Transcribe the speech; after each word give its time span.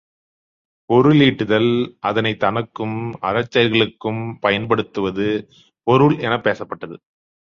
பொருள் 0.89 1.19
ஈட்டுதல் 1.19 1.69
அதனைத் 1.99 2.39
தனக்கும் 2.39 2.95
அறச் 3.21 3.51
செயல்களுக்கும் 3.51 4.21
பயன் 4.39 4.67
படுத்துவது 4.67 5.27
பொருள் 5.87 6.17
எனப் 6.19 6.43
பேசப்பட்டது. 6.43 6.97